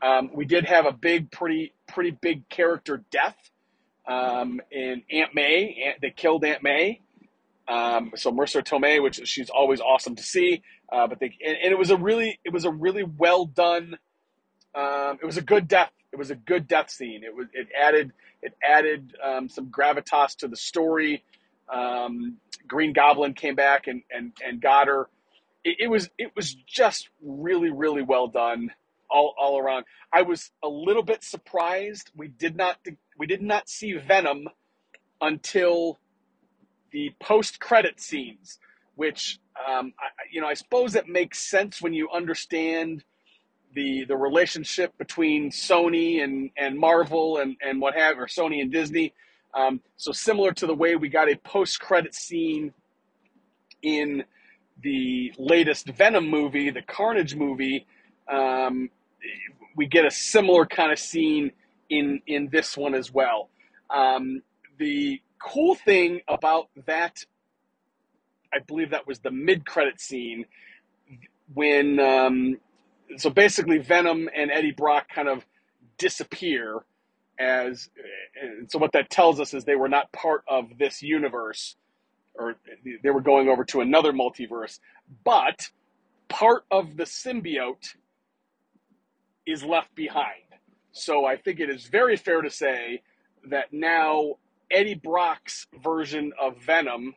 Um, 0.00 0.30
we 0.32 0.44
did 0.44 0.64
have 0.66 0.86
a 0.86 0.92
big, 0.92 1.30
pretty 1.30 1.72
pretty 1.88 2.12
big 2.12 2.48
character 2.48 3.02
death 3.10 3.36
um, 4.06 4.60
in 4.70 5.02
Aunt 5.10 5.34
May. 5.34 5.82
Aunt, 5.86 6.00
they 6.00 6.10
killed 6.10 6.44
Aunt 6.44 6.62
May. 6.62 7.00
Um, 7.66 8.12
so 8.14 8.30
Marisa 8.30 8.62
Tomei, 8.62 9.02
which 9.02 9.26
she's 9.26 9.48
always 9.48 9.80
awesome 9.80 10.16
to 10.16 10.22
see. 10.22 10.62
Uh, 10.92 11.06
but 11.06 11.18
they 11.18 11.36
and, 11.44 11.56
and, 11.62 11.72
it 11.72 11.78
was 11.78 11.90
a 11.90 11.96
really 11.96 12.38
it 12.44 12.52
was 12.52 12.64
a 12.64 12.70
really 12.70 13.02
well 13.02 13.46
done. 13.46 13.96
Um, 14.74 15.18
it 15.22 15.24
was 15.24 15.38
a 15.38 15.42
good 15.42 15.66
death. 15.66 15.90
It 16.14 16.18
was 16.18 16.30
a 16.30 16.36
good 16.36 16.68
death 16.68 16.90
scene. 16.90 17.24
It 17.24 17.34
was 17.34 17.48
it 17.52 17.66
added 17.76 18.12
it 18.40 18.54
added 18.62 19.16
um, 19.20 19.48
some 19.48 19.66
gravitas 19.66 20.36
to 20.36 20.48
the 20.48 20.56
story. 20.56 21.24
Um, 21.68 22.36
Green 22.68 22.92
Goblin 22.92 23.34
came 23.34 23.56
back 23.56 23.88
and 23.88 24.02
and 24.12 24.30
and 24.46 24.60
got 24.60 24.86
her. 24.86 25.08
It, 25.64 25.78
it, 25.80 25.88
was 25.88 26.10
it 26.16 26.30
was 26.36 26.54
just 26.54 27.08
really 27.20 27.70
really 27.70 28.02
well 28.02 28.28
done 28.28 28.70
all 29.10 29.34
all 29.36 29.58
around. 29.58 29.86
I 30.12 30.22
was 30.22 30.52
a 30.62 30.68
little 30.68 31.02
bit 31.02 31.24
surprised 31.24 32.12
we 32.14 32.28
did 32.28 32.56
not 32.56 32.78
we 33.18 33.26
did 33.26 33.42
not 33.42 33.68
see 33.68 33.94
Venom 33.94 34.46
until 35.20 35.98
the 36.92 37.12
post 37.20 37.58
credit 37.58 38.00
scenes, 38.00 38.60
which 38.94 39.40
um, 39.68 39.94
I, 39.98 40.06
you 40.30 40.40
know 40.40 40.46
I 40.46 40.54
suppose 40.54 40.94
it 40.94 41.08
makes 41.08 41.40
sense 41.40 41.82
when 41.82 41.92
you 41.92 42.08
understand 42.14 43.02
the 43.74 44.04
the 44.04 44.16
relationship 44.16 44.96
between 44.98 45.50
Sony 45.50 46.22
and 46.22 46.50
and 46.56 46.78
Marvel 46.78 47.38
and 47.38 47.56
and 47.60 47.80
what 47.80 47.94
have 47.94 48.18
or 48.18 48.26
Sony 48.26 48.60
and 48.60 48.72
Disney. 48.72 49.12
Um, 49.54 49.80
so 49.96 50.12
similar 50.12 50.52
to 50.52 50.66
the 50.66 50.74
way 50.74 50.96
we 50.96 51.08
got 51.08 51.30
a 51.30 51.36
post 51.36 51.80
credit 51.80 52.14
scene 52.14 52.72
in 53.82 54.24
the 54.82 55.32
latest 55.38 55.88
Venom 55.88 56.28
movie, 56.28 56.70
the 56.70 56.82
Carnage 56.82 57.36
movie, 57.36 57.86
um, 58.28 58.90
we 59.76 59.86
get 59.86 60.04
a 60.04 60.10
similar 60.10 60.66
kind 60.66 60.92
of 60.92 60.98
scene 60.98 61.52
in 61.90 62.20
in 62.26 62.48
this 62.50 62.76
one 62.76 62.94
as 62.94 63.12
well. 63.12 63.48
Um, 63.90 64.42
the 64.78 65.20
cool 65.40 65.74
thing 65.74 66.20
about 66.26 66.68
that, 66.86 67.24
I 68.52 68.58
believe 68.60 68.90
that 68.90 69.06
was 69.06 69.20
the 69.20 69.30
mid 69.30 69.66
credit 69.66 70.00
scene 70.00 70.46
when 71.52 72.00
um, 72.00 72.56
so 73.18 73.30
basically 73.30 73.78
Venom 73.78 74.28
and 74.36 74.50
Eddie 74.50 74.72
Brock 74.72 75.08
kind 75.14 75.28
of 75.28 75.46
disappear 75.98 76.84
as 77.38 77.88
and 78.40 78.70
so 78.70 78.78
what 78.78 78.92
that 78.92 79.10
tells 79.10 79.40
us 79.40 79.54
is 79.54 79.64
they 79.64 79.76
were 79.76 79.88
not 79.88 80.12
part 80.12 80.42
of 80.48 80.78
this 80.78 81.02
universe 81.02 81.76
or 82.34 82.56
they 83.02 83.10
were 83.10 83.20
going 83.20 83.48
over 83.48 83.64
to 83.64 83.80
another 83.80 84.12
multiverse 84.12 84.78
but 85.24 85.70
part 86.28 86.64
of 86.70 86.96
the 86.96 87.04
symbiote 87.04 87.96
is 89.46 89.64
left 89.64 89.94
behind. 89.94 90.42
So 90.92 91.24
i 91.26 91.36
think 91.36 91.60
it 91.60 91.70
is 91.70 91.86
very 91.86 92.16
fair 92.16 92.42
to 92.42 92.50
say 92.50 93.02
that 93.50 93.72
now 93.72 94.34
eddie 94.70 94.94
brock's 94.94 95.66
version 95.82 96.32
of 96.40 96.58
venom 96.58 97.14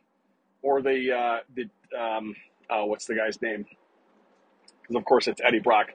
or 0.62 0.82
the 0.82 1.12
uh, 1.12 1.38
the 1.54 1.98
um, 1.98 2.34
oh 2.70 2.86
what's 2.86 3.06
the 3.06 3.14
guy's 3.14 3.40
name 3.42 3.64
because 4.88 5.00
of 5.00 5.04
course 5.06 5.28
it's 5.28 5.40
eddie 5.46 5.60
brock 5.60 5.88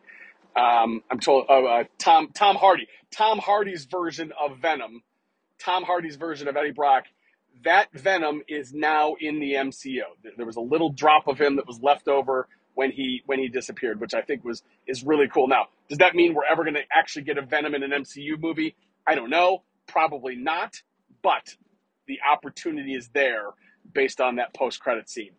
um, 0.55 1.01
I'm 1.09 1.19
told 1.19 1.45
uh, 1.49 1.53
uh, 1.63 1.83
Tom 1.97 2.29
Tom 2.33 2.55
Hardy. 2.55 2.87
Tom 3.11 3.39
Hardy's 3.39 3.85
version 3.85 4.31
of 4.39 4.59
Venom. 4.59 5.01
Tom 5.59 5.83
Hardy's 5.83 6.15
version 6.15 6.47
of 6.47 6.57
Eddie 6.57 6.71
Brock. 6.71 7.05
That 7.63 7.87
Venom 7.93 8.41
is 8.47 8.73
now 8.73 9.15
in 9.19 9.39
the 9.39 9.53
MCU. 9.53 10.01
There 10.37 10.45
was 10.45 10.57
a 10.57 10.61
little 10.61 10.89
drop 10.91 11.27
of 11.27 11.39
him 11.39 11.55
that 11.57 11.67
was 11.67 11.79
left 11.81 12.07
over 12.07 12.47
when 12.75 12.91
he 12.91 13.21
when 13.25 13.39
he 13.39 13.47
disappeared, 13.47 13.99
which 13.99 14.13
I 14.13 14.21
think 14.21 14.43
was 14.43 14.63
is 14.87 15.03
really 15.03 15.27
cool. 15.27 15.47
Now, 15.47 15.67
does 15.89 15.99
that 15.99 16.15
mean 16.15 16.33
we're 16.33 16.45
ever 16.45 16.63
going 16.63 16.75
to 16.75 16.83
actually 16.91 17.23
get 17.23 17.37
a 17.37 17.41
Venom 17.43 17.75
in 17.75 17.83
an 17.83 17.91
MCU 17.91 18.39
movie? 18.39 18.75
I 19.07 19.15
don't 19.15 19.29
know. 19.29 19.63
Probably 19.87 20.35
not. 20.35 20.81
But 21.23 21.55
the 22.07 22.19
opportunity 22.29 22.93
is 22.95 23.09
there 23.13 23.51
based 23.93 24.21
on 24.21 24.35
that 24.35 24.53
post 24.53 24.79
credit 24.81 25.09
scene. 25.09 25.31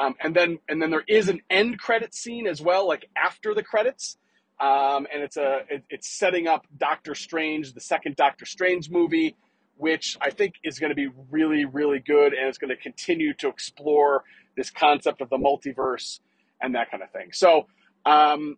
Um, 0.00 0.14
and 0.22 0.34
then 0.34 0.58
and 0.68 0.80
then 0.80 0.90
there 0.90 1.04
is 1.06 1.28
an 1.28 1.42
end 1.50 1.78
credit 1.78 2.14
scene 2.14 2.46
as 2.46 2.60
well, 2.62 2.88
like 2.88 3.08
after 3.16 3.54
the 3.54 3.62
credits 3.62 4.16
um, 4.62 5.08
and 5.12 5.22
it's 5.22 5.36
a 5.36 5.62
it, 5.68 5.84
it's 5.90 6.08
setting 6.08 6.46
up 6.46 6.66
Doctor 6.78 7.16
Strange, 7.16 7.72
the 7.72 7.80
second 7.80 8.14
Doctor 8.14 8.46
Strange 8.46 8.90
movie, 8.90 9.34
which 9.76 10.16
I 10.20 10.30
think 10.30 10.54
is 10.62 10.78
going 10.78 10.90
to 10.90 10.96
be 10.96 11.08
really 11.30 11.64
really 11.64 11.98
good, 11.98 12.32
and 12.32 12.48
it's 12.48 12.58
going 12.58 12.70
to 12.70 12.76
continue 12.76 13.34
to 13.34 13.48
explore 13.48 14.22
this 14.56 14.70
concept 14.70 15.20
of 15.20 15.28
the 15.30 15.36
multiverse 15.36 16.20
and 16.60 16.76
that 16.76 16.92
kind 16.92 17.02
of 17.02 17.10
thing. 17.10 17.30
So, 17.32 17.66
um, 18.06 18.56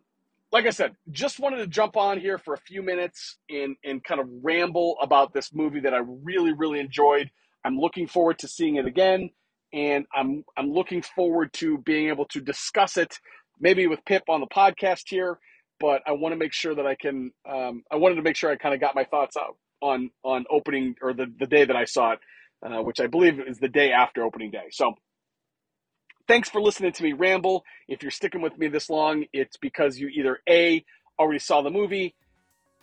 like 0.51 0.67
I 0.67 0.69
said, 0.69 0.95
just 1.09 1.39
wanted 1.39 1.57
to 1.57 1.67
jump 1.67 1.97
on 1.97 2.19
here 2.19 2.37
for 2.37 2.53
a 2.53 2.59
few 2.59 2.83
minutes 2.83 3.37
and 3.49 3.75
and 3.83 4.03
kind 4.03 4.21
of 4.21 4.27
ramble 4.43 4.97
about 5.01 5.33
this 5.33 5.55
movie 5.55 5.79
that 5.79 5.93
I 5.95 6.01
really 6.05 6.53
really 6.53 6.79
enjoyed. 6.79 7.31
I'm 7.63 7.79
looking 7.79 8.05
forward 8.05 8.37
to 8.39 8.47
seeing 8.47 8.75
it 8.75 8.85
again, 8.85 9.31
and 9.75 10.05
I'm 10.15 10.43
I'm 10.57 10.71
looking 10.71 11.03
forward 11.03 11.53
to 11.53 11.77
being 11.77 12.09
able 12.09 12.25
to 12.29 12.41
discuss 12.41 12.97
it 12.97 13.19
maybe 13.59 13.85
with 13.85 14.03
Pip 14.05 14.23
on 14.29 14.39
the 14.39 14.47
podcast 14.47 15.03
here 15.07 15.37
but 15.79 16.01
I 16.05 16.13
want 16.13 16.33
to 16.33 16.37
make 16.37 16.53
sure 16.53 16.73
that 16.75 16.85
I 16.85 16.95
can. 16.95 17.31
Um, 17.47 17.83
I 17.91 17.97
wanted 17.97 18.15
to 18.15 18.21
make 18.21 18.35
sure 18.35 18.49
I 18.51 18.55
kind 18.55 18.73
of 18.73 18.81
got 18.81 18.95
my 18.95 19.03
thoughts 19.03 19.35
out 19.37 19.57
on 19.81 20.09
on 20.23 20.45
opening 20.49 20.95
or 21.01 21.13
the 21.13 21.25
the 21.39 21.47
day 21.47 21.65
that 21.65 21.75
I 21.75 21.85
saw 21.85 22.13
it, 22.13 22.19
uh, 22.65 22.81
which 22.81 22.99
I 22.99 23.07
believe 23.07 23.39
is 23.39 23.59
the 23.59 23.67
day 23.67 23.91
after 23.91 24.23
opening 24.23 24.51
day. 24.51 24.67
So. 24.71 24.93
Thanks 26.27 26.49
for 26.49 26.59
listening 26.59 26.91
to 26.91 27.03
me 27.03 27.13
ramble. 27.13 27.63
If 27.87 28.01
you're 28.01 28.09
sticking 28.09 28.41
with 28.41 28.57
me 28.57 28.67
this 28.67 28.89
long, 28.89 29.25
it's 29.31 29.57
because 29.57 29.99
you 29.99 30.07
either 30.07 30.39
A, 30.49 30.83
already 31.19 31.37
saw 31.37 31.61
the 31.61 31.69
movie, 31.69 32.15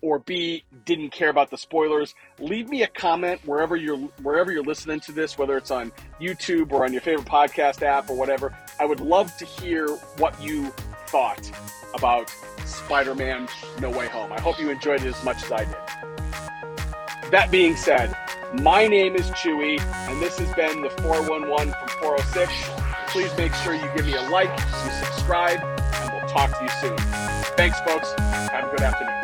or 0.02 0.18
B 0.18 0.64
didn't 0.84 1.10
care 1.10 1.30
about 1.30 1.50
the 1.50 1.56
spoilers, 1.56 2.14
leave 2.38 2.68
me 2.68 2.82
a 2.82 2.88
comment 2.88 3.40
wherever 3.46 3.76
you're 3.76 3.96
wherever 4.22 4.52
you're 4.52 4.64
listening 4.64 5.00
to 5.00 5.12
this, 5.12 5.38
whether 5.38 5.56
it's 5.56 5.70
on 5.70 5.92
YouTube 6.20 6.72
or 6.72 6.84
on 6.84 6.92
your 6.92 7.00
favorite 7.00 7.26
podcast 7.26 7.82
app 7.82 8.10
or 8.10 8.16
whatever. 8.16 8.56
I 8.78 8.84
would 8.84 9.00
love 9.00 9.34
to 9.38 9.44
hear 9.44 9.88
what 10.18 10.40
you 10.42 10.70
thought 11.06 11.50
about 11.94 12.34
Spider 12.64 13.14
Man 13.14 13.48
No 13.80 13.90
Way 13.90 14.08
Home. 14.08 14.32
I 14.32 14.40
hope 14.40 14.60
you 14.60 14.70
enjoyed 14.70 15.02
it 15.02 15.06
as 15.06 15.24
much 15.24 15.42
as 15.44 15.52
I 15.52 15.64
did. 15.64 17.30
That 17.30 17.48
being 17.50 17.76
said, 17.76 18.16
my 18.60 18.86
name 18.86 19.14
is 19.14 19.30
Chewie, 19.30 19.80
and 19.80 20.20
this 20.20 20.38
has 20.38 20.52
been 20.54 20.82
the 20.82 20.90
411 20.90 21.72
from 21.72 21.88
406. 22.00 22.52
Please 23.08 23.34
make 23.38 23.54
sure 23.54 23.74
you 23.74 23.88
give 23.96 24.06
me 24.06 24.14
a 24.14 24.22
like, 24.30 24.50
you 24.84 24.90
subscribe, 25.06 25.60
and 25.60 26.12
we'll 26.12 26.28
talk 26.28 26.50
to 26.58 26.62
you 26.62 26.70
soon. 26.80 26.98
Thanks, 27.56 27.78
folks. 27.80 28.12
Have 28.18 28.68
a 28.68 28.70
good 28.70 28.82
afternoon. 28.82 29.21